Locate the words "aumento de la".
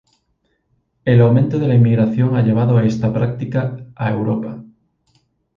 1.21-1.75